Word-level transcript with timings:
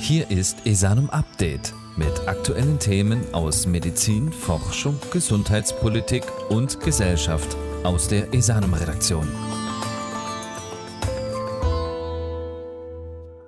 Hier 0.00 0.30
ist 0.30 0.66
Esanum 0.66 1.10
Update 1.10 1.74
mit 1.96 2.28
aktuellen 2.28 2.78
Themen 2.78 3.22
aus 3.34 3.66
Medizin, 3.66 4.32
Forschung, 4.32 4.98
Gesundheitspolitik 5.12 6.22
und 6.48 6.80
Gesellschaft 6.80 7.56
aus 7.82 8.06
der 8.06 8.32
Esanum 8.32 8.74
Redaktion. 8.74 9.26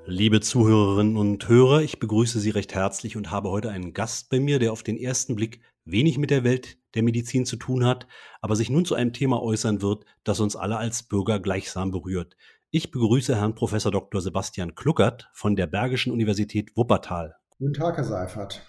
Liebe 0.06 0.40
Zuhörerinnen 0.40 1.16
und 1.16 1.48
Hörer, 1.48 1.82
ich 1.82 2.00
begrüße 2.00 2.40
Sie 2.40 2.50
recht 2.50 2.74
herzlich 2.74 3.16
und 3.16 3.30
habe 3.30 3.50
heute 3.50 3.70
einen 3.70 3.92
Gast 3.92 4.30
bei 4.30 4.40
mir, 4.40 4.58
der 4.58 4.72
auf 4.72 4.82
den 4.82 4.96
ersten 4.96 5.36
Blick 5.36 5.60
wenig 5.84 6.18
mit 6.18 6.30
der 6.30 6.44
Welt 6.44 6.78
der 6.94 7.02
Medizin 7.02 7.46
zu 7.46 7.56
tun 7.56 7.84
hat, 7.84 8.06
aber 8.40 8.56
sich 8.56 8.70
nun 8.70 8.84
zu 8.84 8.94
einem 8.94 9.12
Thema 9.12 9.42
äußern 9.42 9.82
wird, 9.82 10.04
das 10.24 10.40
uns 10.40 10.56
alle 10.56 10.78
als 10.78 11.02
Bürger 11.02 11.38
gleichsam 11.38 11.90
berührt. 11.90 12.36
Ich 12.70 12.90
begrüße 12.90 13.34
Herrn 13.34 13.54
Prof. 13.54 13.72
Dr. 13.82 14.20
Sebastian 14.20 14.74
Kluckert 14.74 15.30
von 15.32 15.56
der 15.56 15.66
Bergischen 15.66 16.12
Universität 16.12 16.76
Wuppertal. 16.76 17.34
Guten 17.58 17.72
Tag, 17.72 17.96
Herr 17.96 18.04
Seifert. 18.04 18.62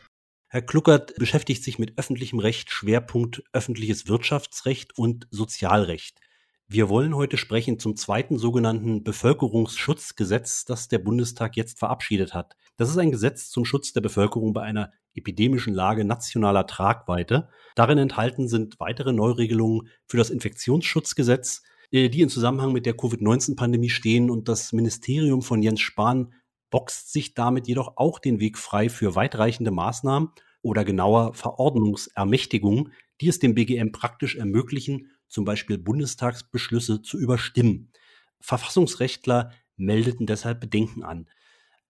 Herr 0.47 0.61
Kluckert 0.61 1.13
beschäftigt 1.15 1.65
sich 1.65 1.79
mit 1.79 1.97
öffentlichem 1.97 2.39
Recht, 2.39 2.71
Schwerpunkt 2.71 3.43
öffentliches 3.51 4.07
Wirtschaftsrecht 4.07 4.97
und 4.97 5.27
Sozialrecht. 5.31 6.21
Wir 6.65 6.87
wollen 6.87 7.13
heute 7.13 7.35
sprechen 7.35 7.77
zum 7.77 7.97
zweiten 7.97 8.37
sogenannten 8.37 9.03
Bevölkerungsschutzgesetz, 9.03 10.63
das 10.63 10.87
der 10.87 10.99
Bundestag 10.99 11.57
jetzt 11.57 11.77
verabschiedet 11.77 12.33
hat. 12.33 12.55
Das 12.77 12.89
ist 12.89 12.97
ein 12.97 13.11
Gesetz 13.11 13.49
zum 13.49 13.65
Schutz 13.65 13.91
der 13.91 13.99
Bevölkerung 13.99 14.53
bei 14.53 14.61
einer 14.61 14.93
epidemischen 15.13 15.73
Lage 15.73 16.05
nationaler 16.05 16.67
Tragweite. 16.67 17.49
Darin 17.75 17.97
enthalten 17.97 18.47
sind 18.47 18.79
weitere 18.79 19.11
Neuregelungen 19.11 19.89
für 20.07 20.15
das 20.15 20.29
Infektionsschutzgesetz, 20.29 21.63
die 21.91 22.21
in 22.21 22.29
Zusammenhang 22.29 22.71
mit 22.71 22.85
der 22.85 22.95
Covid-19-Pandemie 22.95 23.89
stehen 23.89 24.29
und 24.29 24.47
das 24.47 24.73
Ministerium 24.73 25.41
von 25.41 25.61
Jens 25.61 25.81
Spahn 25.81 26.33
boxt 26.69 27.11
sich 27.11 27.33
damit 27.33 27.67
jedoch 27.67 27.93
auch 27.97 28.19
den 28.19 28.39
Weg 28.39 28.57
frei 28.57 28.89
für 28.89 29.15
weitreichende 29.15 29.71
Maßnahmen 29.71 30.29
oder 30.61 30.85
genauer 30.85 31.33
Verordnungsermächtigungen, 31.33 32.93
die 33.21 33.27
es 33.27 33.39
dem 33.39 33.55
BGM 33.55 33.91
praktisch 33.91 34.35
ermöglichen, 34.35 35.11
zum 35.27 35.45
Beispiel 35.45 35.77
Bundestagsbeschlüsse 35.77 37.01
zu 37.01 37.17
überstimmen. 37.17 37.91
Verfassungsrechtler 38.39 39.51
meldeten 39.75 40.25
deshalb 40.25 40.59
Bedenken 40.59 41.03
an. 41.03 41.27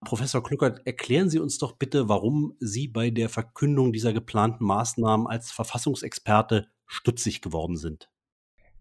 Professor 0.02 0.41
Kluckert, 0.41 0.86
erklären 0.86 1.30
Sie 1.30 1.39
uns 1.39 1.58
doch 1.58 1.73
bitte, 1.73 2.08
warum 2.08 2.56
Sie 2.59 2.88
bei 2.88 3.09
der 3.09 3.28
Verkündung 3.28 3.91
dieser 3.91 4.13
geplanten 4.13 4.63
Maßnahmen 4.63 5.28
als 5.28 5.52
Verfassungsexperte 5.52 6.67
stutzig 6.86 7.41
geworden 7.41 7.75
sind. 7.75 8.09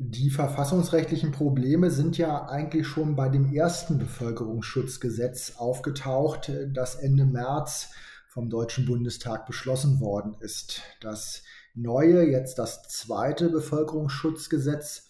Die 0.01 0.31
verfassungsrechtlichen 0.31 1.33
Probleme 1.33 1.91
sind 1.91 2.19
ja 2.19 2.47
eigentlich 2.47 2.87
schon 2.87 3.17
bei 3.17 3.29
dem 3.29 3.53
ersten 3.53 3.99
Bevölkerungsschutzgesetz 3.99 5.55
aufgetaucht, 5.57 6.53
das 6.73 6.95
Ende 6.95 7.25
März 7.25 7.91
vom 8.29 8.49
Deutschen 8.49 8.87
Bundestag 8.87 9.45
beschlossen 9.47 9.99
worden 9.99 10.37
ist. 10.39 10.83
Das 11.01 11.43
neue, 11.75 12.31
jetzt 12.31 12.61
das 12.61 12.85
zweite 12.85 13.49
Bevölkerungsschutzgesetz 13.49 15.09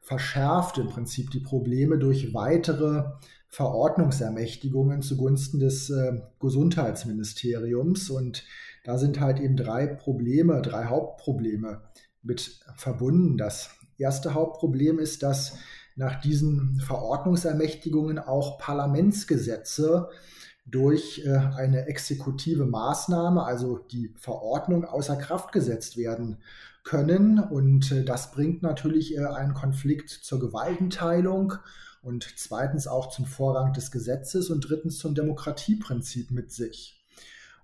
verschärft 0.00 0.78
im 0.78 0.88
Prinzip 0.88 1.30
die 1.30 1.40
Probleme 1.40 1.98
durch 1.98 2.32
weitere 2.32 3.10
Verordnungsermächtigungen 3.48 5.02
zugunsten 5.02 5.60
des 5.60 5.90
äh, 5.90 6.22
Gesundheitsministeriums. 6.40 8.08
Und 8.08 8.44
da 8.84 8.96
sind 8.96 9.20
halt 9.20 9.38
eben 9.38 9.58
drei 9.58 9.86
Probleme, 9.86 10.62
drei 10.62 10.86
Hauptprobleme 10.86 11.82
mit 12.22 12.60
verbunden. 12.76 13.36
Das 13.36 13.79
erste 14.00 14.34
Hauptproblem 14.34 14.98
ist, 14.98 15.22
dass 15.22 15.58
nach 15.96 16.20
diesen 16.20 16.80
Verordnungsermächtigungen 16.80 18.18
auch 18.18 18.58
Parlamentsgesetze 18.58 20.08
durch 20.66 21.22
äh, 21.24 21.30
eine 21.30 21.86
exekutive 21.86 22.64
Maßnahme, 22.64 23.44
also 23.44 23.78
die 23.78 24.14
Verordnung, 24.16 24.84
außer 24.84 25.16
Kraft 25.16 25.52
gesetzt 25.52 25.96
werden 25.96 26.38
können. 26.84 27.38
Und 27.38 27.92
äh, 27.92 28.04
das 28.04 28.30
bringt 28.30 28.62
natürlich 28.62 29.16
äh, 29.16 29.24
einen 29.24 29.54
Konflikt 29.54 30.10
zur 30.10 30.40
Gewaltenteilung 30.40 31.54
und 32.02 32.32
zweitens 32.36 32.86
auch 32.86 33.10
zum 33.10 33.26
Vorrang 33.26 33.72
des 33.72 33.90
Gesetzes 33.90 34.48
und 34.50 34.68
drittens 34.68 34.98
zum 34.98 35.14
Demokratieprinzip 35.14 36.30
mit 36.30 36.52
sich. 36.52 37.04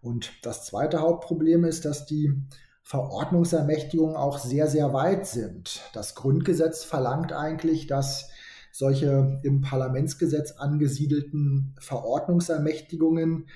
Und 0.02 0.32
das 0.42 0.66
zweite 0.66 1.00
Hauptproblem 1.00 1.64
ist, 1.64 1.84
dass 1.84 2.06
die 2.06 2.42
Verordnungsermächtigungen 2.86 4.14
auch 4.14 4.38
sehr, 4.38 4.68
sehr 4.68 4.92
weit 4.92 5.26
sind. 5.26 5.80
Das 5.92 6.14
Grundgesetz 6.14 6.84
verlangt 6.84 7.32
eigentlich, 7.32 7.88
dass 7.88 8.30
solche 8.70 9.40
im 9.42 9.60
Parlamentsgesetz 9.60 10.52
angesiedelten 10.52 11.74
Verordnungsermächtigungen 11.80 13.48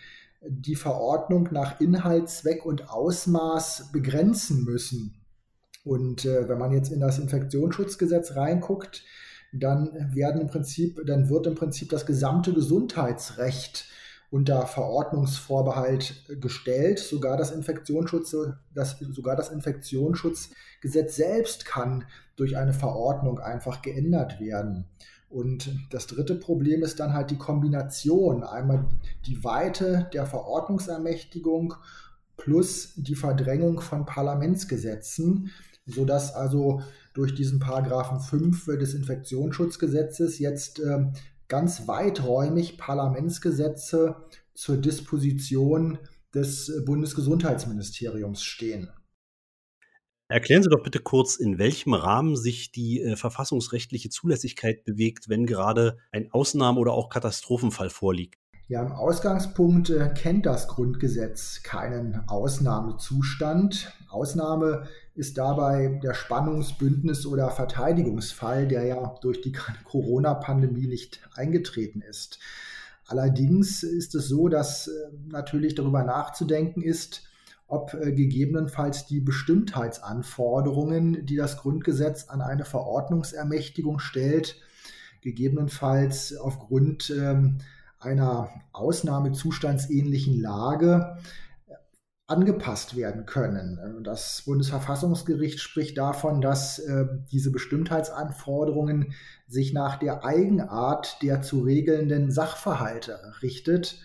die 0.43 0.75
Verordnung 0.75 1.49
nach 1.53 1.81
Inhalt, 1.81 2.29
Zweck 2.29 2.67
und 2.67 2.91
Ausmaß 2.91 3.93
begrenzen 3.93 4.65
müssen. 4.65 5.23
Und 5.85 6.25
äh, 6.25 6.49
wenn 6.49 6.59
man 6.59 6.73
jetzt 6.73 6.91
in 6.91 6.99
das 6.99 7.21
Infektionsschutzgesetz 7.21 8.35
reinguckt, 8.35 9.05
dann 9.53 10.13
werden 10.13 10.41
im 10.41 10.49
Prinzip, 10.49 11.01
dann 11.07 11.29
wird 11.29 11.47
im 11.47 11.55
Prinzip 11.55 11.89
das 11.91 12.05
gesamte 12.05 12.53
Gesundheitsrecht 12.53 13.85
unter 14.31 14.67
Verordnungsvorbehalt 14.67 16.41
gestellt. 16.41 16.99
Sogar 17.01 17.37
das, 17.37 17.51
Infektionsschutz, 17.51 18.37
das, 18.75 18.99
sogar 18.99 19.37
das 19.37 19.51
Infektionsschutzgesetz 19.51 21.17
selbst 21.17 21.67
kann 21.67 22.05
durch 22.37 22.57
eine 22.57 22.73
Verordnung 22.73 23.41
einfach 23.41 23.83
geändert 23.83 24.41
werden. 24.41 24.87
Und 25.29 25.71
das 25.91 26.07
dritte 26.09 26.35
Problem 26.35 26.83
ist 26.83 26.99
dann 26.99 27.13
halt 27.13 27.31
die 27.31 27.39
Kombination. 27.39 28.43
Einmal 28.43 28.87
die 29.27 29.45
Weite 29.45 30.09
der 30.13 30.27
Verordnungsermächtigung 30.27 31.75
plus 32.37 32.95
die 32.97 33.15
Verdrängung 33.15 33.81
von 33.81 34.07
Parlamentsgesetzen, 34.07 35.51
sodass 35.87 36.35
also 36.35 36.83
durch 37.15 37.35
diesen 37.35 37.61
Paragraphen 37.61 38.21
5 38.21 38.67
des 38.79 38.95
Infektionsschutzgesetzes 38.95 40.39
jetzt 40.39 40.81
äh, 40.81 41.07
ganz 41.51 41.87
weiträumig 41.87 42.79
Parlamentsgesetze 42.79 44.17
zur 44.55 44.79
Disposition 44.79 45.99
des 46.33 46.73
Bundesgesundheitsministeriums 46.87 48.43
stehen. 48.43 48.89
Erklären 50.29 50.63
Sie 50.63 50.69
doch 50.71 50.85
bitte 50.85 51.01
kurz, 51.01 51.35
in 51.35 51.59
welchem 51.59 51.93
Rahmen 51.93 52.37
sich 52.37 52.71
die 52.71 53.03
äh, 53.03 53.17
verfassungsrechtliche 53.17 54.11
Zulässigkeit 54.11 54.85
bewegt, 54.85 55.29
wenn 55.29 55.45
gerade 55.45 55.99
ein 56.13 56.31
Ausnahme- 56.31 56.79
oder 56.79 56.93
auch 56.93 57.09
Katastrophenfall 57.09 57.91
vorliegt. 57.91 58.39
Ja, 58.69 58.81
im 58.87 58.93
Ausgangspunkt 58.93 59.91
äh, 59.91 60.15
kennt 60.15 60.47
das 60.47 60.69
Grundgesetz 60.69 61.65
keinen 61.65 62.29
Ausnahmezustand. 62.29 63.93
Ausnahme 64.09 64.87
ist 65.21 65.39
dabei 65.39 66.01
der 66.03 66.15
Spannungs-, 66.15 66.77
Bündnis- 66.77 67.27
oder 67.27 67.51
Verteidigungsfall, 67.51 68.67
der 68.67 68.85
ja 68.85 69.15
durch 69.21 69.43
die 69.43 69.53
Corona-Pandemie 69.85 70.87
nicht 70.87 71.21
eingetreten 71.35 72.01
ist. 72.01 72.39
Allerdings 73.07 73.83
ist 73.83 74.15
es 74.15 74.29
so, 74.29 74.49
dass 74.49 74.89
äh, 74.89 74.93
natürlich 75.29 75.75
darüber 75.75 76.05
nachzudenken 76.05 76.81
ist, 76.81 77.25
ob 77.67 77.93
äh, 77.95 78.13
gegebenenfalls 78.13 79.07
die 79.07 79.21
Bestimmtheitsanforderungen, 79.21 81.27
die 81.27 81.37
das 81.37 81.59
Grundgesetz 81.59 82.29
an 82.29 82.41
eine 82.41 82.65
Verordnungsermächtigung 82.65 83.99
stellt, 83.99 84.57
gegebenenfalls 85.21 86.37
aufgrund 86.37 87.11
ähm, 87.11 87.59
einer 87.99 88.49
ausnahmezustandsähnlichen 88.73 90.41
Lage 90.41 91.19
angepasst 92.31 92.97
werden 92.97 93.27
können. 93.27 93.79
Äh, 93.79 94.03
das 94.03 94.43
Bundesverfassungsgericht 94.47 95.61
spricht 95.61 95.99
davon, 95.99 96.41
dass 96.41 96.79
äh, 96.79 97.07
diese 97.31 97.51
Bestimmtheitsanforderungen 97.51 99.13
sich 99.49 99.73
nach 99.73 99.99
der 99.99 100.25
Eigenart 100.25 101.23
der 101.23 101.43
zu 101.43 101.61
regelnden 101.61 102.31
Sachverhalte 102.31 103.19
richtet. 103.43 104.01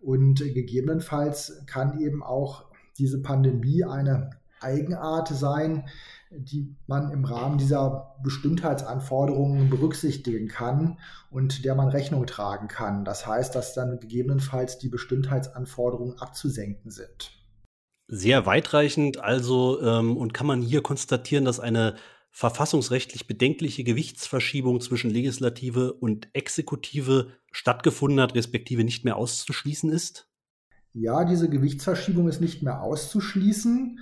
Und 0.00 0.38
gegebenenfalls 0.38 1.62
kann 1.66 2.00
eben 2.00 2.22
auch 2.22 2.66
diese 2.98 3.20
Pandemie 3.22 3.84
eine 3.84 4.30
Eigenart 4.60 5.28
sein, 5.28 5.84
die 6.30 6.74
man 6.86 7.10
im 7.12 7.24
Rahmen 7.24 7.58
dieser 7.58 8.16
Bestimmtheitsanforderungen 8.22 9.70
berücksichtigen 9.70 10.48
kann 10.48 10.98
und 11.30 11.64
der 11.64 11.74
man 11.74 11.88
Rechnung 11.88 12.26
tragen 12.26 12.68
kann. 12.68 13.04
Das 13.04 13.26
heißt, 13.26 13.54
dass 13.54 13.74
dann 13.74 14.00
gegebenenfalls 14.00 14.78
die 14.78 14.88
Bestimmtheitsanforderungen 14.88 16.18
abzusenken 16.18 16.90
sind. 16.90 17.36
Sehr 18.08 18.46
weitreichend 18.46 19.18
also 19.18 19.80
ähm, 19.82 20.16
und 20.16 20.32
kann 20.32 20.46
man 20.46 20.62
hier 20.62 20.82
konstatieren, 20.82 21.44
dass 21.44 21.60
eine 21.60 21.96
verfassungsrechtlich 22.30 23.26
bedenkliche 23.26 23.82
Gewichtsverschiebung 23.82 24.80
zwischen 24.80 25.10
Legislative 25.10 25.94
und 25.94 26.28
Exekutive 26.34 27.32
stattgefunden 27.50 28.20
hat, 28.20 28.34
respektive 28.34 28.84
nicht 28.84 29.04
mehr 29.04 29.16
auszuschließen 29.16 29.90
ist? 29.90 30.28
Ja, 30.92 31.24
diese 31.24 31.48
Gewichtsverschiebung 31.48 32.28
ist 32.28 32.40
nicht 32.40 32.62
mehr 32.62 32.82
auszuschließen. 32.82 34.00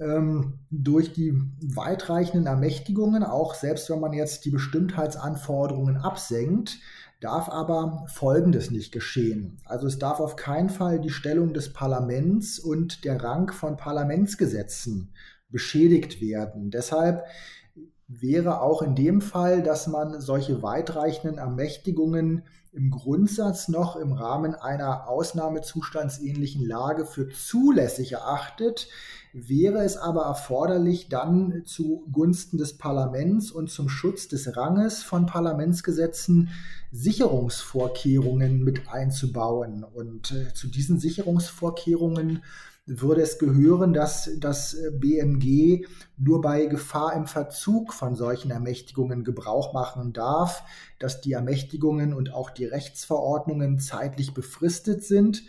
Ähm, 0.00 0.60
durch 0.70 1.12
die 1.12 1.40
weitreichenden 1.62 2.46
Ermächtigungen, 2.46 3.22
auch 3.22 3.54
selbst 3.54 3.90
wenn 3.90 4.00
man 4.00 4.12
jetzt 4.12 4.44
die 4.44 4.50
Bestimmtheitsanforderungen 4.50 5.96
absenkt, 5.96 6.78
darf 7.20 7.48
aber 7.48 8.04
Folgendes 8.08 8.70
nicht 8.70 8.92
geschehen. 8.92 9.60
Also 9.64 9.86
es 9.86 9.98
darf 9.98 10.20
auf 10.20 10.36
keinen 10.36 10.70
Fall 10.70 11.00
die 11.00 11.10
Stellung 11.10 11.52
des 11.52 11.72
Parlaments 11.72 12.58
und 12.58 13.04
der 13.04 13.22
Rang 13.22 13.50
von 13.50 13.76
Parlamentsgesetzen 13.76 15.12
beschädigt 15.50 16.20
werden. 16.20 16.70
Deshalb 16.70 17.24
wäre 18.06 18.62
auch 18.62 18.82
in 18.82 18.94
dem 18.94 19.20
Fall, 19.20 19.62
dass 19.62 19.86
man 19.86 20.20
solche 20.20 20.62
weitreichenden 20.62 21.38
Ermächtigungen 21.38 22.44
im 22.78 22.90
Grundsatz 22.90 23.66
noch 23.66 23.96
im 23.96 24.12
Rahmen 24.12 24.54
einer 24.54 25.08
ausnahmezustandsähnlichen 25.08 26.64
Lage 26.64 27.06
für 27.06 27.28
zulässig 27.28 28.12
erachtet, 28.12 28.88
wäre 29.32 29.80
es 29.80 29.96
aber 29.96 30.22
erforderlich, 30.22 31.08
dann 31.08 31.64
zugunsten 31.66 32.56
des 32.56 32.78
Parlaments 32.78 33.50
und 33.50 33.68
zum 33.68 33.88
Schutz 33.88 34.28
des 34.28 34.56
Ranges 34.56 35.02
von 35.02 35.26
Parlamentsgesetzen 35.26 36.50
Sicherungsvorkehrungen 36.92 38.62
mit 38.62 38.88
einzubauen. 38.88 39.82
Und 39.82 40.30
äh, 40.30 40.54
zu 40.54 40.68
diesen 40.68 41.00
Sicherungsvorkehrungen 41.00 42.44
würde 42.88 43.20
es 43.20 43.38
gehören, 43.38 43.92
dass 43.92 44.30
das 44.38 44.76
BMG 44.92 45.86
nur 46.16 46.40
bei 46.40 46.66
Gefahr 46.66 47.14
im 47.14 47.26
Verzug 47.26 47.92
von 47.92 48.16
solchen 48.16 48.50
Ermächtigungen 48.50 49.24
Gebrauch 49.24 49.72
machen 49.74 50.12
darf, 50.12 50.64
dass 50.98 51.20
die 51.20 51.32
Ermächtigungen 51.32 52.14
und 52.14 52.32
auch 52.32 52.50
die 52.50 52.64
Rechtsverordnungen 52.64 53.78
zeitlich 53.78 54.34
befristet 54.34 55.04
sind 55.04 55.44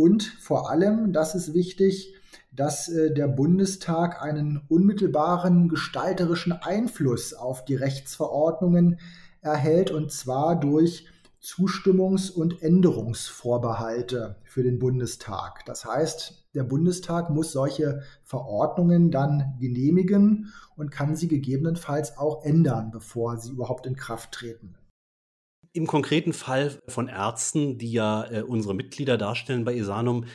und 0.00 0.22
vor 0.22 0.70
allem, 0.70 1.12
das 1.12 1.34
ist 1.34 1.52
wichtig, 1.52 2.14
dass 2.52 2.88
äh, 2.88 3.12
der 3.12 3.28
Bundestag 3.28 4.22
einen 4.22 4.62
unmittelbaren 4.68 5.68
gestalterischen 5.68 6.52
Einfluss 6.52 7.34
auf 7.34 7.64
die 7.64 7.74
Rechtsverordnungen 7.74 8.98
erhält 9.42 9.90
und 9.90 10.10
zwar 10.10 10.58
durch 10.58 11.06
Zustimmungs- 11.42 12.30
und 12.30 12.62
Änderungsvorbehalte 12.62 14.36
für 14.44 14.62
den 14.62 14.78
Bundestag. 14.78 15.64
Das 15.64 15.86
heißt, 15.86 16.48
der 16.54 16.64
Bundestag 16.64 17.30
muss 17.30 17.52
solche 17.52 18.02
Verordnungen 18.24 19.10
dann 19.10 19.56
genehmigen 19.58 20.52
und 20.76 20.90
kann 20.90 21.16
sie 21.16 21.28
gegebenenfalls 21.28 22.18
auch 22.18 22.44
ändern, 22.44 22.90
bevor 22.90 23.38
sie 23.38 23.52
überhaupt 23.52 23.86
in 23.86 23.96
Kraft 23.96 24.32
treten. 24.32 24.74
Im 25.72 25.86
konkreten 25.86 26.32
Fall 26.32 26.78
von 26.88 27.08
Ärzten, 27.08 27.78
die 27.78 27.92
ja 27.92 28.28
äh, 28.30 28.42
unsere 28.42 28.74
Mitglieder 28.74 29.16
darstellen 29.16 29.64
bei 29.64 29.76
Esanum, 29.76 30.26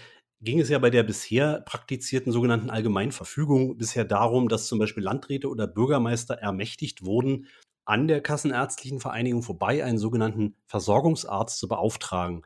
ging 0.42 0.60
es 0.60 0.70
ja 0.70 0.80
bei 0.80 0.90
der 0.90 1.04
bisher 1.04 1.62
praktizierten 1.62 2.32
sogenannten 2.32 2.70
Allgemeinverfügung 2.70 3.78
bisher 3.78 4.06
darum, 4.06 4.48
dass 4.48 4.68
zum 4.68 4.80
Beispiel 4.80 5.04
Landräte 5.04 5.50
oder 5.50 5.68
Bürgermeister 5.68 6.36
ermächtigt 6.36 7.04
wurden, 7.04 7.48
an 7.86 8.08
der 8.08 8.22
Kassenärztlichen 8.22 9.00
Vereinigung 9.00 9.44
vorbei 9.44 9.84
einen 9.84 9.98
sogenannten 9.98 10.56
Versorgungsarzt 10.66 11.58
zu 11.60 11.68
beauftragen. 11.68 12.44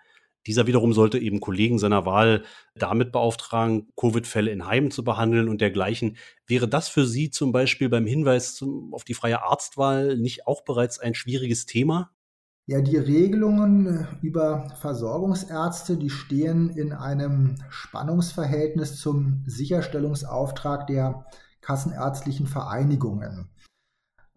Dieser 0.48 0.68
wiederum 0.68 0.94
sollte 0.94 1.20
eben 1.20 1.42
Kollegen 1.42 1.80
seiner 1.80 2.06
Wahl 2.06 2.44
damit 2.76 3.12
beauftragen, 3.12 3.92
Covid-Fälle 3.96 4.52
in 4.52 4.66
Heimen 4.66 4.92
zu 4.92 5.04
behandeln 5.04 5.50
und 5.50 5.62
dergleichen. 5.62 6.18
Wäre 6.48 6.68
das 6.68 6.88
für 6.88 7.06
Sie 7.06 7.30
zum 7.30 7.52
Beispiel 7.52 7.90
beim 7.90 8.06
Hinweis 8.06 8.56
zum, 8.56 8.94
auf 8.94 9.04
die 9.04 9.14
freie 9.14 9.44
Arztwahl 9.44 10.18
nicht 10.18 10.48
auch 10.48 10.64
bereits 10.64 11.00
ein 11.00 11.14
schwieriges 11.14 11.66
Thema? 11.66 12.12
Ja, 12.68 12.82
die 12.82 12.98
Regelungen 12.98 14.08
über 14.22 14.70
Versorgungsärzte, 14.80 15.98
die 15.98 16.12
stehen 16.12 16.70
in 16.70 16.94
einem 16.94 17.56
Spannungsverhältnis 17.70 18.98
zum 18.98 19.44
Sicherstellungsauftrag 19.48 20.86
der 20.88 21.26
kassenärztlichen 21.62 22.48
Vereinigungen. 22.48 23.50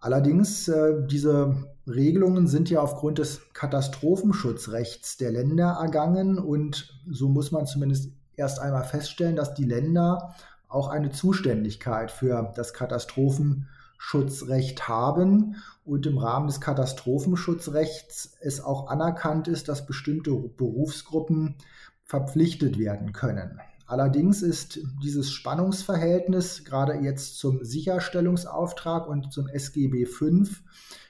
Allerdings, 0.02 0.66
äh, 0.66 1.06
diese 1.06 1.54
Regelungen 1.86 2.48
sind 2.48 2.68
ja 2.68 2.80
aufgrund 2.80 3.18
des 3.18 3.40
Katastrophenschutzrechts 3.52 5.16
der 5.16 5.30
Länder 5.30 5.78
ergangen 5.80 6.40
und 6.40 7.00
so 7.08 7.28
muss 7.28 7.52
man 7.52 7.66
zumindest 7.66 8.10
erst 8.36 8.58
einmal 8.58 8.82
feststellen, 8.82 9.36
dass 9.36 9.54
die 9.54 9.64
Länder 9.64 10.34
auch 10.68 10.88
eine 10.88 11.12
Zuständigkeit 11.12 12.10
für 12.10 12.52
das 12.56 12.74
Katastrophenschutzrecht 12.74 14.88
haben 14.88 15.54
und 15.84 16.04
im 16.06 16.18
Rahmen 16.18 16.48
des 16.48 16.60
Katastrophenschutzrechts 16.60 18.38
es 18.40 18.60
auch 18.60 18.88
anerkannt 18.88 19.46
ist, 19.46 19.68
dass 19.68 19.86
bestimmte 19.86 20.32
Berufsgruppen 20.32 21.54
verpflichtet 22.02 22.76
werden 22.76 23.12
können. 23.12 23.60
Allerdings 23.92 24.40
ist 24.40 24.80
dieses 25.02 25.30
Spannungsverhältnis 25.32 26.64
gerade 26.64 26.94
jetzt 26.94 27.38
zum 27.38 27.62
Sicherstellungsauftrag 27.62 29.06
und 29.06 29.34
zum 29.34 29.48
SGB 29.48 30.06
V 30.06 30.46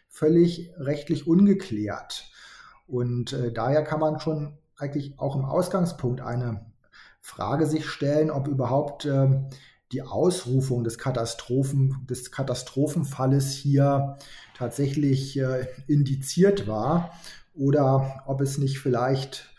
völlig 0.09 0.73
rechtlich 0.79 1.29
ungeklärt. 1.29 2.29
Und 2.89 3.35
äh, 3.35 3.53
daher 3.53 3.85
kann 3.85 4.01
man 4.01 4.19
schon 4.19 4.59
eigentlich 4.77 5.17
auch 5.21 5.37
im 5.37 5.45
Ausgangspunkt 5.45 6.23
eine 6.23 6.73
Frage 7.21 7.67
sich 7.67 7.89
stellen, 7.89 8.33
ob 8.33 8.49
überhaupt 8.49 9.05
äh, 9.05 9.29
die 9.93 10.03
Ausrufung 10.03 10.83
des, 10.83 10.99
Katastrophen, 10.99 12.05
des 12.11 12.33
Katastrophenfalles 12.33 13.53
hier 13.53 14.19
tatsächlich 14.57 15.39
äh, 15.39 15.69
indiziert 15.87 16.67
war 16.67 17.13
oder 17.55 18.25
ob 18.27 18.41
es 18.41 18.59
nicht 18.59 18.81
vielleicht 18.81 19.52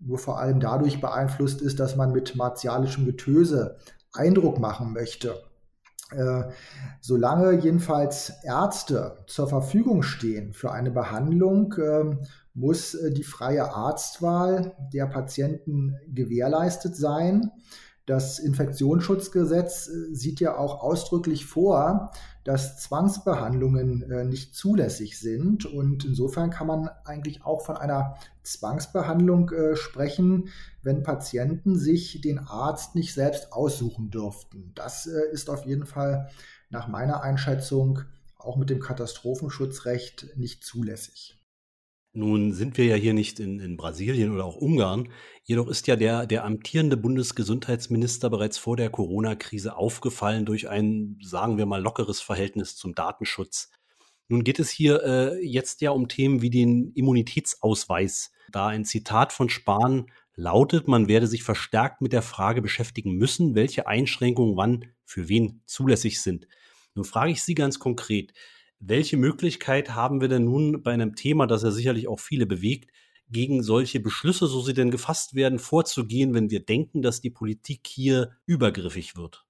nur 0.00 0.18
vor 0.18 0.38
allem 0.38 0.60
dadurch 0.60 1.00
beeinflusst 1.00 1.60
ist, 1.60 1.80
dass 1.80 1.96
man 1.96 2.12
mit 2.12 2.36
martialischem 2.36 3.04
Getöse 3.04 3.76
Eindruck 4.12 4.58
machen 4.58 4.92
möchte. 4.92 5.34
Äh, 6.10 6.44
solange 7.00 7.52
jedenfalls 7.52 8.32
Ärzte 8.42 9.18
zur 9.26 9.46
Verfügung 9.46 10.02
stehen 10.02 10.54
für 10.54 10.72
eine 10.72 10.90
Behandlung, 10.90 11.74
äh, 11.74 12.16
muss 12.54 12.94
äh, 12.94 13.12
die 13.12 13.24
freie 13.24 13.70
Arztwahl 13.74 14.74
der 14.92 15.06
Patienten 15.06 15.96
gewährleistet 16.08 16.96
sein. 16.96 17.50
Das 18.08 18.38
Infektionsschutzgesetz 18.38 19.88
äh, 19.88 20.14
sieht 20.14 20.40
ja 20.40 20.56
auch 20.56 20.80
ausdrücklich 20.80 21.44
vor, 21.44 22.10
dass 22.42 22.78
Zwangsbehandlungen 22.78 24.10
äh, 24.10 24.24
nicht 24.24 24.54
zulässig 24.54 25.18
sind. 25.20 25.66
Und 25.66 26.06
insofern 26.06 26.48
kann 26.48 26.68
man 26.68 26.88
eigentlich 27.04 27.44
auch 27.44 27.60
von 27.66 27.76
einer 27.76 28.16
Zwangsbehandlung 28.42 29.50
äh, 29.50 29.76
sprechen, 29.76 30.48
wenn 30.82 31.02
Patienten 31.02 31.76
sich 31.76 32.22
den 32.22 32.38
Arzt 32.38 32.94
nicht 32.94 33.12
selbst 33.12 33.52
aussuchen 33.52 34.08
dürften. 34.08 34.72
Das 34.74 35.04
ist 35.04 35.50
auf 35.50 35.66
jeden 35.66 35.84
Fall 35.84 36.30
nach 36.70 36.88
meiner 36.88 37.20
Einschätzung 37.22 38.00
auch 38.38 38.56
mit 38.56 38.70
dem 38.70 38.80
Katastrophenschutzrecht 38.80 40.28
nicht 40.34 40.64
zulässig. 40.64 41.37
Nun 42.18 42.52
sind 42.52 42.76
wir 42.78 42.84
ja 42.84 42.96
hier 42.96 43.14
nicht 43.14 43.38
in, 43.38 43.60
in, 43.60 43.76
Brasilien 43.76 44.32
oder 44.32 44.44
auch 44.44 44.56
Ungarn. 44.56 45.08
Jedoch 45.44 45.68
ist 45.68 45.86
ja 45.86 45.94
der, 45.94 46.26
der 46.26 46.44
amtierende 46.44 46.96
Bundesgesundheitsminister 46.96 48.28
bereits 48.28 48.58
vor 48.58 48.76
der 48.76 48.90
Corona-Krise 48.90 49.76
aufgefallen 49.76 50.44
durch 50.44 50.68
ein, 50.68 51.20
sagen 51.22 51.58
wir 51.58 51.66
mal, 51.66 51.80
lockeres 51.80 52.20
Verhältnis 52.20 52.74
zum 52.74 52.96
Datenschutz. 52.96 53.70
Nun 54.26 54.42
geht 54.42 54.58
es 54.58 54.68
hier 54.68 55.04
äh, 55.04 55.46
jetzt 55.46 55.80
ja 55.80 55.92
um 55.92 56.08
Themen 56.08 56.42
wie 56.42 56.50
den 56.50 56.90
Immunitätsausweis. 56.96 58.32
Da 58.50 58.66
ein 58.66 58.84
Zitat 58.84 59.32
von 59.32 59.48
Spahn 59.48 60.10
lautet, 60.34 60.88
man 60.88 61.06
werde 61.06 61.28
sich 61.28 61.44
verstärkt 61.44 62.00
mit 62.00 62.12
der 62.12 62.22
Frage 62.22 62.62
beschäftigen 62.62 63.12
müssen, 63.12 63.54
welche 63.54 63.86
Einschränkungen 63.86 64.56
wann 64.56 64.86
für 65.04 65.28
wen 65.28 65.62
zulässig 65.66 66.20
sind. 66.20 66.48
Nun 66.96 67.04
frage 67.04 67.30
ich 67.30 67.44
Sie 67.44 67.54
ganz 67.54 67.78
konkret, 67.78 68.32
welche 68.80 69.16
Möglichkeit 69.16 69.94
haben 69.94 70.20
wir 70.20 70.28
denn 70.28 70.44
nun 70.44 70.82
bei 70.82 70.92
einem 70.92 71.14
Thema, 71.14 71.46
das 71.46 71.62
ja 71.62 71.70
sicherlich 71.70 72.08
auch 72.08 72.20
viele 72.20 72.46
bewegt, 72.46 72.90
gegen 73.30 73.62
solche 73.62 74.00
Beschlüsse, 74.00 74.46
so 74.46 74.60
sie 74.62 74.74
denn 74.74 74.90
gefasst 74.90 75.34
werden, 75.34 75.58
vorzugehen, 75.58 76.34
wenn 76.34 76.50
wir 76.50 76.64
denken, 76.64 77.02
dass 77.02 77.20
die 77.20 77.30
Politik 77.30 77.86
hier 77.86 78.30
übergriffig 78.46 79.16
wird? 79.16 79.44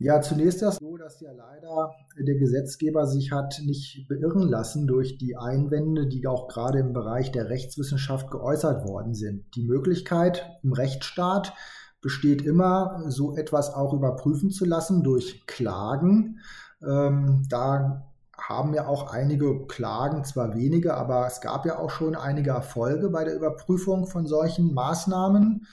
Ja, 0.00 0.20
zunächst 0.20 0.62
ist 0.62 0.78
so, 0.78 0.96
dass 0.96 1.20
ja 1.20 1.32
leider 1.32 1.90
der 2.16 2.36
Gesetzgeber 2.36 3.06
sich 3.06 3.32
hat 3.32 3.60
nicht 3.64 4.06
beirren 4.08 4.48
lassen 4.48 4.86
durch 4.86 5.18
die 5.18 5.36
Einwände, 5.36 6.06
die 6.06 6.28
auch 6.28 6.46
gerade 6.46 6.78
im 6.78 6.92
Bereich 6.92 7.32
der 7.32 7.50
Rechtswissenschaft 7.50 8.30
geäußert 8.30 8.86
worden 8.86 9.14
sind. 9.14 9.56
Die 9.56 9.64
Möglichkeit 9.64 10.46
im 10.62 10.72
Rechtsstaat 10.72 11.52
besteht 12.00 12.42
immer, 12.42 13.02
so 13.08 13.36
etwas 13.36 13.74
auch 13.74 13.92
überprüfen 13.92 14.50
zu 14.50 14.64
lassen 14.64 15.02
durch 15.02 15.44
Klagen. 15.46 16.38
Ähm, 16.80 17.44
da 17.48 18.07
haben 18.38 18.72
ja 18.72 18.86
auch 18.86 19.12
einige 19.12 19.66
Klagen, 19.66 20.24
zwar 20.24 20.54
wenige, 20.54 20.94
aber 20.94 21.26
es 21.26 21.40
gab 21.40 21.66
ja 21.66 21.78
auch 21.78 21.90
schon 21.90 22.14
einige 22.14 22.50
Erfolge 22.50 23.10
bei 23.10 23.24
der 23.24 23.34
Überprüfung 23.34 24.06
von 24.06 24.26
solchen 24.26 24.72
Maßnahmen. 24.72 25.66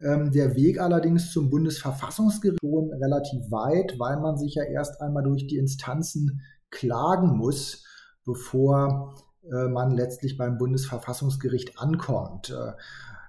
Ähm, 0.00 0.30
der 0.30 0.54
Weg 0.54 0.80
allerdings 0.80 1.32
zum 1.32 1.48
Bundesverfassungsgericht 1.48 2.60
schon 2.60 2.90
relativ 2.92 3.50
weit, 3.50 3.98
weil 3.98 4.20
man 4.20 4.36
sich 4.36 4.54
ja 4.54 4.64
erst 4.64 5.00
einmal 5.00 5.22
durch 5.22 5.46
die 5.46 5.56
Instanzen 5.56 6.42
klagen 6.70 7.36
muss, 7.36 7.84
bevor 8.24 9.14
äh, 9.50 9.68
man 9.68 9.92
letztlich 9.92 10.36
beim 10.36 10.58
Bundesverfassungsgericht 10.58 11.78
ankommt. 11.78 12.50
Äh, 12.50 12.72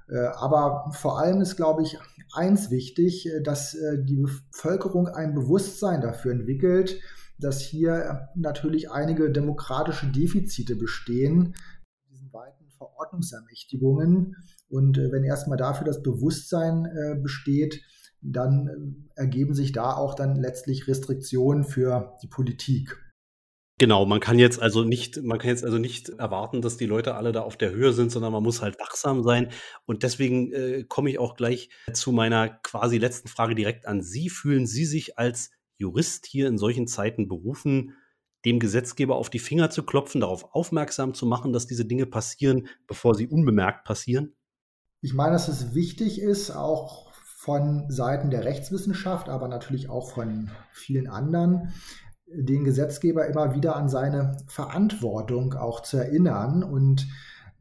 Äh, 0.09 0.27
aber 0.35 0.91
vor 0.91 1.17
allem 1.17 1.39
ist, 1.39 1.55
glaube 1.55 1.81
ich, 1.81 1.97
eins 2.33 2.69
wichtig, 2.69 3.29
dass 3.43 3.71
die 3.71 4.17
Bevölkerung 4.17 5.07
ein 5.07 5.33
Bewusstsein 5.33 6.01
dafür 6.01 6.33
entwickelt, 6.33 6.99
dass 7.43 7.61
hier 7.61 8.29
natürlich 8.35 8.91
einige 8.91 9.31
demokratische 9.31 10.07
Defizite 10.07 10.75
bestehen, 10.75 11.55
diesen 12.09 12.31
weiten 12.33 12.69
Verordnungsermächtigungen. 12.77 14.35
Und 14.69 14.97
wenn 14.97 15.23
erstmal 15.23 15.57
dafür 15.57 15.85
das 15.85 16.01
Bewusstsein 16.01 16.87
besteht, 17.21 17.81
dann 18.21 19.09
ergeben 19.15 19.53
sich 19.53 19.71
da 19.71 19.93
auch 19.93 20.15
dann 20.15 20.35
letztlich 20.35 20.87
Restriktionen 20.87 21.63
für 21.63 22.17
die 22.23 22.27
Politik. 22.27 22.97
Genau, 23.79 24.05
man 24.05 24.19
kann 24.19 24.37
jetzt 24.37 24.61
also 24.61 24.83
nicht 24.83 25.21
man 25.23 25.39
kann 25.39 25.49
jetzt 25.49 25.65
also 25.65 25.77
nicht 25.77 26.09
erwarten, 26.09 26.61
dass 26.61 26.77
die 26.77 26.85
Leute 26.85 27.15
alle 27.15 27.31
da 27.31 27.41
auf 27.41 27.57
der 27.57 27.71
Höhe 27.71 27.91
sind, 27.91 28.11
sondern 28.11 28.31
man 28.31 28.43
muss 28.43 28.61
halt 28.61 28.79
wachsam 28.79 29.23
sein. 29.23 29.49
Und 29.85 30.03
deswegen 30.03 30.53
äh, 30.53 30.85
komme 30.87 31.09
ich 31.09 31.19
auch 31.19 31.35
gleich 31.35 31.69
zu 31.91 32.11
meiner 32.11 32.49
quasi 32.49 32.97
letzten 32.97 33.27
Frage 33.27 33.55
direkt 33.55 33.87
an 33.87 34.01
Sie. 34.01 34.29
Fühlen 34.29 34.67
Sie 34.67 34.85
sich 34.85 35.17
als 35.17 35.49
Jurist 35.77 36.25
hier 36.25 36.47
in 36.47 36.57
solchen 36.57 36.87
Zeiten 36.87 37.27
berufen, 37.27 37.93
dem 38.45 38.59
Gesetzgeber 38.59 39.15
auf 39.15 39.29
die 39.29 39.39
Finger 39.39 39.69
zu 39.69 39.83
klopfen, 39.83 40.21
darauf 40.21 40.53
aufmerksam 40.53 41.13
zu 41.13 41.25
machen, 41.25 41.53
dass 41.53 41.67
diese 41.67 41.85
Dinge 41.85 42.05
passieren, 42.05 42.67
bevor 42.87 43.15
sie 43.15 43.27
unbemerkt 43.27 43.85
passieren? 43.85 44.35
Ich 45.01 45.13
meine, 45.13 45.33
dass 45.33 45.47
es 45.47 45.73
wichtig 45.73 46.21
ist, 46.21 46.51
auch 46.51 47.11
von 47.43 47.89
Seiten 47.89 48.29
der 48.29 48.45
Rechtswissenschaft, 48.45 49.27
aber 49.27 49.49
natürlich 49.49 49.89
auch 49.89 50.11
von 50.11 50.49
vielen 50.71 51.07
anderen, 51.07 51.73
den 52.25 52.63
Gesetzgeber 52.63 53.27
immer 53.27 53.53
wieder 53.53 53.75
an 53.75 53.89
seine 53.89 54.37
Verantwortung 54.47 55.53
auch 55.53 55.81
zu 55.81 55.97
erinnern. 55.97 56.63
Und 56.63 57.07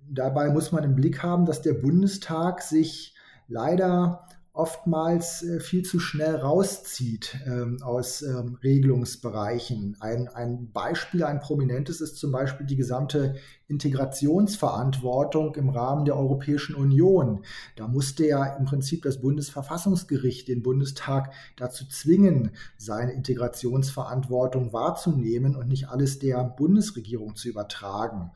dabei 0.08 0.50
muss 0.50 0.70
man 0.70 0.84
im 0.84 0.94
Blick 0.94 1.22
haben, 1.22 1.46
dass 1.46 1.62
der 1.62 1.74
Bundestag 1.74 2.62
sich 2.62 3.16
leider 3.48 4.24
oftmals 4.54 5.42
äh, 5.42 5.60
viel 5.60 5.82
zu 5.82 5.98
schnell 5.98 6.36
rauszieht 6.36 7.38
ähm, 7.46 7.78
aus 7.82 8.20
ähm, 8.20 8.58
Regelungsbereichen. 8.62 9.96
Ein, 10.00 10.28
ein 10.28 10.70
Beispiel, 10.72 11.24
ein 11.24 11.40
prominentes 11.40 12.02
ist 12.02 12.18
zum 12.18 12.32
Beispiel 12.32 12.66
die 12.66 12.76
gesamte 12.76 13.36
Integrationsverantwortung 13.68 15.54
im 15.54 15.70
Rahmen 15.70 16.04
der 16.04 16.18
Europäischen 16.18 16.74
Union. 16.74 17.44
Da 17.76 17.88
musste 17.88 18.26
ja 18.26 18.44
im 18.56 18.66
Prinzip 18.66 19.02
das 19.02 19.22
Bundesverfassungsgericht 19.22 20.48
den 20.48 20.62
Bundestag 20.62 21.32
dazu 21.56 21.88
zwingen, 21.88 22.50
seine 22.76 23.12
Integrationsverantwortung 23.12 24.74
wahrzunehmen 24.74 25.56
und 25.56 25.68
nicht 25.68 25.88
alles 25.88 26.18
der 26.18 26.44
Bundesregierung 26.44 27.36
zu 27.36 27.48
übertragen. 27.48 28.32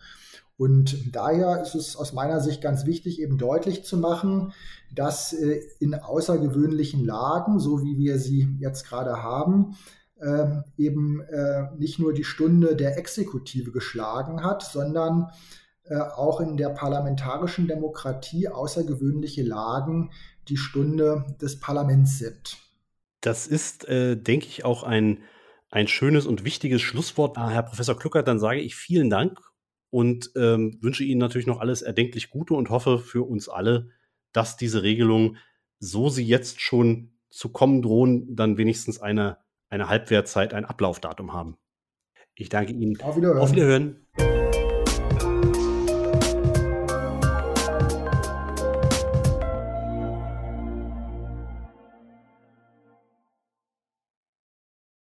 Und 0.58 1.14
daher 1.14 1.60
ist 1.60 1.75
es 1.75 1.96
aus 1.96 2.12
meiner 2.12 2.40
Sicht 2.40 2.62
ganz 2.62 2.86
wichtig, 2.86 3.20
eben 3.20 3.36
deutlich 3.36 3.84
zu 3.84 3.98
machen, 3.98 4.52
dass 4.94 5.34
äh, 5.34 5.60
in 5.80 5.94
außergewöhnlichen 5.94 7.04
Lagen, 7.04 7.60
so 7.60 7.82
wie 7.82 7.98
wir 7.98 8.18
sie 8.18 8.48
jetzt 8.58 8.88
gerade 8.88 9.22
haben, 9.22 9.76
ähm, 10.22 10.64
eben 10.78 11.20
äh, 11.20 11.64
nicht 11.76 11.98
nur 11.98 12.14
die 12.14 12.25
Stunde 12.25 12.75
der 12.75 12.96
Exekutive 12.96 13.70
geschlagen 13.70 14.42
hat, 14.42 14.62
sondern 14.62 15.30
äh, 15.84 15.98
auch 15.98 16.40
in 16.40 16.56
der 16.56 16.70
parlamentarischen 16.70 17.68
Demokratie 17.68 18.48
außergewöhnliche 18.48 19.42
Lagen 19.42 20.10
die 20.48 20.56
Stunde 20.56 21.36
des 21.38 21.60
Parlaments 21.60 22.18
sind. 22.18 22.56
Das 23.20 23.46
ist, 23.46 23.86
äh, 23.88 24.16
denke 24.16 24.46
ich, 24.46 24.64
auch 24.64 24.84
ein, 24.84 25.18
ein 25.70 25.86
schönes 25.86 26.25
und 26.25 26.44
wichtiges 26.44 26.80
Schlusswort. 26.80 27.36
Herr 27.36 27.64
Professor 27.64 27.98
Kluckert, 27.98 28.26
dann 28.26 28.38
sage 28.38 28.60
ich 28.60 28.75
vielen 28.75 29.10
Dank 29.10 29.38
und 29.96 30.30
ähm, 30.36 30.76
wünsche 30.82 31.04
Ihnen 31.04 31.20
natürlich 31.20 31.46
noch 31.46 31.58
alles 31.58 31.80
erdenklich 31.80 32.28
Gute 32.28 32.52
und 32.52 32.68
hoffe 32.68 32.98
für 32.98 33.26
uns 33.26 33.48
alle, 33.48 33.88
dass 34.30 34.58
diese 34.58 34.82
Regelung, 34.82 35.38
so 35.78 36.10
sie 36.10 36.22
jetzt 36.22 36.60
schon 36.60 37.14
zu 37.30 37.48
kommen 37.48 37.80
drohen, 37.80 38.36
dann 38.36 38.58
wenigstens 38.58 39.00
eine, 39.00 39.38
eine 39.70 39.88
Halbwertzeit, 39.88 40.52
ein 40.52 40.66
Ablaufdatum 40.66 41.32
haben. 41.32 41.56
Ich 42.34 42.50
danke 42.50 42.74
Ihnen. 42.74 43.00
Auf 43.00 43.16
Wiederhören. 43.16 43.40
Auf 43.40 43.52
Wiederhören. 43.52 44.06